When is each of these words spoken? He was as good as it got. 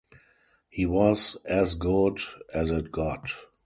He 0.71 0.87
was 0.87 1.37
as 1.45 1.75
good 1.75 2.21
as 2.51 2.71
it 2.71 2.91
got. 2.91 3.29